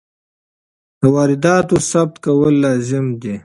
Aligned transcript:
د 0.99 1.01
وارداتو 1.15 1.75
ثبت 1.89 2.15
کول 2.25 2.53
لازمي 2.63 3.11
دي. 3.21 3.35